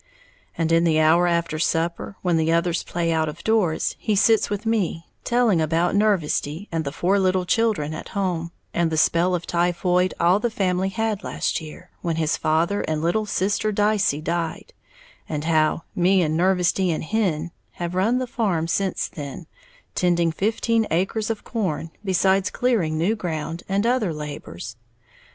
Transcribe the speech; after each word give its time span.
and 0.57 0.71
in 0.71 0.83
the 0.83 0.99
hour 0.99 1.27
after 1.27 1.59
supper, 1.59 2.15
when 2.23 2.35
the 2.35 2.51
others 2.51 2.81
play 2.81 3.11
out 3.11 3.29
of 3.29 3.43
doors, 3.43 3.95
he 3.99 4.15
sits 4.15 4.49
with 4.49 4.65
me, 4.65 5.05
telling 5.23 5.61
about 5.61 5.95
Nervesty 5.95 6.67
and 6.71 6.83
the 6.85 6.91
four 6.91 7.19
little 7.19 7.45
children 7.45 7.93
at 7.93 8.09
home, 8.17 8.51
and 8.73 8.91
the 8.91 8.97
spell 8.97 9.35
of 9.35 9.45
typhoid 9.45 10.15
all 10.19 10.39
the 10.39 10.49
family 10.49 10.89
had 10.89 11.23
last 11.23 11.61
year, 11.61 11.91
when 12.01 12.15
his 12.15 12.35
father 12.35 12.81
and 12.87 13.03
little 13.03 13.27
sister 13.27 13.71
Dicey 13.71 14.21
died, 14.21 14.73
and 15.29 15.43
how 15.43 15.83
"Me 15.93 16.23
'n' 16.23 16.35
Nervesty 16.35 16.89
and 16.89 17.03
Hen" 17.03 17.51
have 17.73 17.93
run 17.93 18.17
the 18.17 18.25
farm 18.25 18.67
since 18.67 19.07
then, 19.07 19.45
tending 19.93 20.31
fifteen 20.31 20.87
acres 20.89 21.29
of 21.29 21.43
corn, 21.43 21.91
besides 22.03 22.49
clearing 22.49 22.97
new 22.97 23.15
ground, 23.15 23.61
and 23.69 23.85
other 23.85 24.11
labors. 24.11 24.77